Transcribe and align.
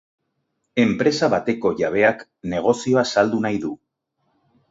Enpresa 0.83 1.27
bateko 1.33 1.71
jabeak 1.81 2.25
negozioa 2.55 3.03
saldu 3.17 3.45
nahi 3.47 3.63
du. 3.67 3.75